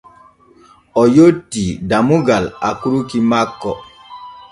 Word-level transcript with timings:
O 1.01 1.03
yottii 1.15 1.69
dammugal 1.89 2.45
akurki 2.69 3.19
makko. 3.29 3.71